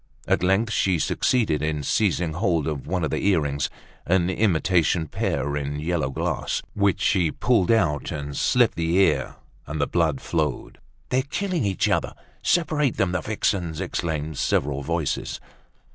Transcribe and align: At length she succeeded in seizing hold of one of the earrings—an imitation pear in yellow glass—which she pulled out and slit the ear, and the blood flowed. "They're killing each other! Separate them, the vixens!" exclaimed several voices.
At 0.27 0.41
length 0.41 0.73
she 0.73 0.97
succeeded 0.97 1.61
in 1.61 1.83
seizing 1.83 2.33
hold 2.33 2.65
of 2.67 2.87
one 2.87 3.03
of 3.03 3.11
the 3.11 3.23
earrings—an 3.27 4.31
imitation 4.31 5.07
pear 5.07 5.55
in 5.55 5.79
yellow 5.79 6.09
glass—which 6.09 6.99
she 6.99 7.29
pulled 7.29 7.69
out 7.69 8.11
and 8.11 8.35
slit 8.35 8.71
the 8.73 8.97
ear, 8.97 9.35
and 9.67 9.79
the 9.79 9.85
blood 9.85 10.19
flowed. 10.19 10.79
"They're 11.09 11.21
killing 11.21 11.65
each 11.65 11.87
other! 11.87 12.15
Separate 12.41 12.97
them, 12.97 13.11
the 13.11 13.21
vixens!" 13.21 13.79
exclaimed 13.79 14.39
several 14.39 14.81
voices. 14.81 15.39